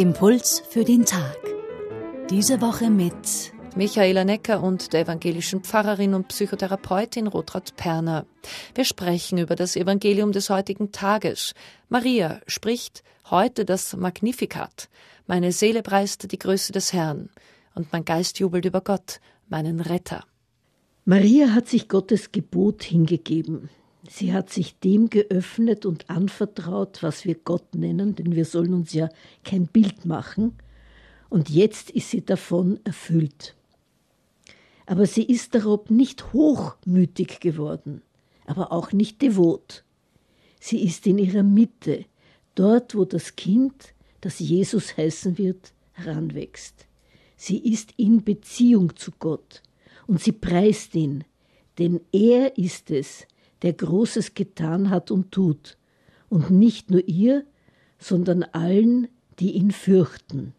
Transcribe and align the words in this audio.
Impuls 0.00 0.62
für 0.70 0.82
den 0.82 1.04
Tag. 1.04 1.36
Diese 2.30 2.62
Woche 2.62 2.88
mit 2.88 3.52
Michaela 3.76 4.24
Necker 4.24 4.62
und 4.62 4.94
der 4.94 5.02
evangelischen 5.02 5.60
Pfarrerin 5.60 6.14
und 6.14 6.28
Psychotherapeutin 6.28 7.26
Rotraud 7.26 7.76
Perner. 7.76 8.24
Wir 8.74 8.86
sprechen 8.86 9.36
über 9.36 9.56
das 9.56 9.76
Evangelium 9.76 10.32
des 10.32 10.48
heutigen 10.48 10.90
Tages. 10.90 11.52
Maria 11.90 12.40
spricht 12.46 13.02
heute 13.28 13.66
das 13.66 13.94
Magnificat. 13.94 14.88
Meine 15.26 15.52
Seele 15.52 15.82
preist 15.82 16.32
die 16.32 16.38
Größe 16.38 16.72
des 16.72 16.94
Herrn 16.94 17.28
und 17.74 17.92
mein 17.92 18.06
Geist 18.06 18.38
jubelt 18.38 18.64
über 18.64 18.80
Gott, 18.80 19.20
meinen 19.50 19.80
Retter. 19.80 20.24
Maria 21.04 21.52
hat 21.52 21.68
sich 21.68 21.90
Gottes 21.90 22.32
Gebot 22.32 22.84
hingegeben. 22.84 23.68
Sie 24.08 24.32
hat 24.32 24.50
sich 24.50 24.78
dem 24.78 25.10
geöffnet 25.10 25.84
und 25.84 26.08
anvertraut, 26.08 27.02
was 27.02 27.24
wir 27.24 27.34
Gott 27.34 27.74
nennen, 27.74 28.14
denn 28.14 28.34
wir 28.34 28.44
sollen 28.44 28.72
uns 28.72 28.92
ja 28.92 29.08
kein 29.44 29.66
Bild 29.66 30.04
machen. 30.04 30.54
Und 31.28 31.50
jetzt 31.50 31.90
ist 31.90 32.10
sie 32.10 32.24
davon 32.24 32.80
erfüllt. 32.84 33.54
Aber 34.86 35.06
sie 35.06 35.22
ist 35.22 35.54
darob 35.54 35.90
nicht 35.90 36.32
hochmütig 36.32 37.40
geworden, 37.40 38.02
aber 38.46 38.72
auch 38.72 38.92
nicht 38.92 39.22
devot. 39.22 39.84
Sie 40.58 40.82
ist 40.84 41.06
in 41.06 41.18
ihrer 41.18 41.42
Mitte, 41.42 42.06
dort, 42.54 42.94
wo 42.94 43.04
das 43.04 43.36
Kind, 43.36 43.94
das 44.20 44.40
Jesus 44.40 44.96
heißen 44.96 45.38
wird, 45.38 45.72
heranwächst. 45.92 46.86
Sie 47.36 47.58
ist 47.58 47.92
in 47.96 48.24
Beziehung 48.24 48.96
zu 48.96 49.12
Gott 49.18 49.62
und 50.06 50.20
sie 50.20 50.32
preist 50.32 50.94
ihn, 50.94 51.24
denn 51.78 52.00
er 52.12 52.58
ist 52.58 52.90
es, 52.90 53.26
der 53.62 53.72
Großes 53.72 54.34
getan 54.34 54.90
hat 54.90 55.10
und 55.10 55.32
tut, 55.32 55.76
und 56.28 56.50
nicht 56.50 56.90
nur 56.90 57.06
ihr, 57.06 57.44
sondern 57.98 58.42
allen, 58.42 59.08
die 59.38 59.52
ihn 59.52 59.70
fürchten. 59.70 60.54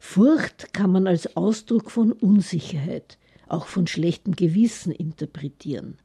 Furcht 0.00 0.72
kann 0.72 0.90
man 0.90 1.06
als 1.06 1.36
Ausdruck 1.36 1.90
von 1.90 2.12
Unsicherheit, 2.12 3.18
auch 3.48 3.66
von 3.66 3.86
schlechtem 3.86 4.34
Gewissen 4.34 4.92
interpretieren. 4.92 5.98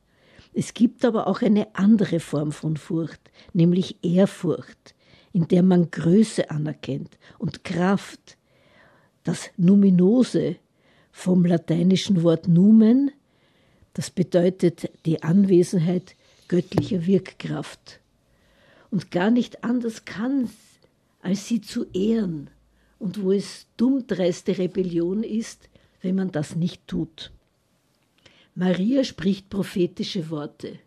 Es 0.54 0.74
gibt 0.74 1.04
aber 1.04 1.28
auch 1.28 1.42
eine 1.42 1.76
andere 1.76 2.20
Form 2.20 2.52
von 2.52 2.78
Furcht, 2.78 3.32
nämlich 3.54 3.98
Ehrfurcht, 4.04 4.96
in 5.34 5.48
der 5.48 5.64
man 5.64 5.92
Größe 5.92 6.50
anerkennt 6.50 7.18
und 7.38 7.64
Kraft. 7.64 8.38
Das 9.24 9.50
Numinose 9.58 10.56
vom 11.12 11.46
lateinischen 11.46 12.24
Wort 12.24 12.48
numen, 12.48 13.12
das 13.96 14.12
bedeutet 14.12 14.92
die 15.06 15.24
Anwesenheit 15.24 16.16
göttlicher 16.50 17.06
Wirkkraft. 17.06 18.02
Und 18.92 19.10
gar 19.10 19.32
nicht 19.32 19.64
anders 19.64 20.06
kann, 20.06 20.50
als 21.22 21.48
sie 21.48 21.62
zu 21.62 21.86
ehren. 21.94 22.50
Und 23.00 23.24
wo 23.24 23.32
es 23.32 23.68
dummdreiste 23.78 24.58
Rebellion 24.58 25.24
ist, 25.24 25.70
wenn 26.02 26.16
man 26.16 26.32
das 26.32 26.56
nicht 26.56 26.86
tut. 26.88 27.32
Maria 28.54 29.04
spricht 29.04 29.50
prophetische 29.50 30.30
Worte. 30.30 30.80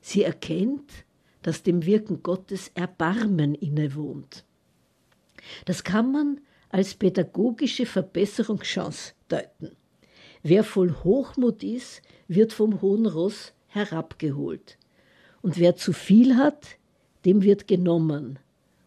Sie 0.00 0.22
erkennt, 0.22 0.92
dass 1.42 1.62
dem 1.62 1.86
Wirken 1.86 2.22
Gottes 2.22 2.70
Erbarmen 2.74 3.54
innewohnt. 3.54 4.44
Das 5.64 5.84
kann 5.84 6.12
man 6.12 6.40
als 6.68 6.94
pädagogische 6.94 7.86
Verbesserungschance 7.86 9.14
deuten. 9.28 9.76
Wer 10.48 10.62
voll 10.62 10.94
Hochmut 11.02 11.64
ist, 11.64 12.02
wird 12.28 12.52
vom 12.52 12.80
hohen 12.80 13.06
Ross 13.06 13.52
herabgeholt. 13.66 14.78
Und 15.42 15.58
wer 15.58 15.74
zu 15.74 15.92
viel 15.92 16.36
hat, 16.36 16.78
dem 17.24 17.42
wird 17.42 17.66
genommen 17.66 18.38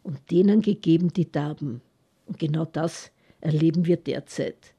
und 0.02 0.32
denen 0.32 0.62
gegeben 0.62 1.12
die 1.12 1.30
Darben. 1.30 1.82
Und 2.28 2.40
genau 2.40 2.64
das 2.64 3.12
erleben 3.42 3.86
wir 3.86 3.98
derzeit, 3.98 4.74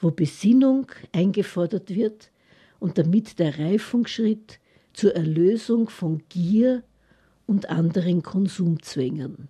wo 0.00 0.10
Besinnung 0.10 0.90
eingefordert 1.12 1.94
wird 1.94 2.32
und 2.80 2.98
damit 2.98 3.38
der 3.38 3.56
Reifungsschritt 3.56 4.58
zur 4.92 5.14
Erlösung 5.14 5.88
von 5.88 6.20
Gier 6.30 6.82
und 7.46 7.70
anderen 7.70 8.24
Konsumzwängen. 8.24 9.46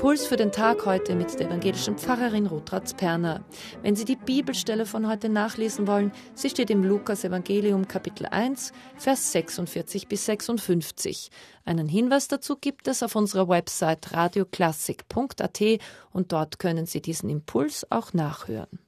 Impuls 0.00 0.26
für 0.26 0.36
den 0.36 0.50
Tag 0.50 0.86
heute 0.86 1.14
mit 1.14 1.38
der 1.38 1.48
evangelischen 1.48 1.98
Pfarrerin 1.98 2.46
Rotratz 2.46 2.94
Perner. 2.94 3.44
Wenn 3.82 3.96
Sie 3.96 4.06
die 4.06 4.16
Bibelstelle 4.16 4.86
von 4.86 5.06
heute 5.06 5.28
nachlesen 5.28 5.86
wollen, 5.86 6.10
sie 6.34 6.48
steht 6.48 6.70
im 6.70 6.82
Lukas 6.82 7.22
Evangelium 7.22 7.86
Kapitel 7.86 8.24
1, 8.24 8.72
Vers 8.96 9.32
46 9.32 10.08
bis 10.08 10.24
56. 10.24 11.30
Einen 11.66 11.86
Hinweis 11.86 12.28
dazu 12.28 12.56
gibt 12.56 12.88
es 12.88 13.02
auf 13.02 13.14
unserer 13.14 13.50
Website 13.50 14.14
radioklassik.at 14.14 15.60
und 16.12 16.32
dort 16.32 16.58
können 16.58 16.86
Sie 16.86 17.02
diesen 17.02 17.28
Impuls 17.28 17.86
auch 17.90 18.14
nachhören. 18.14 18.78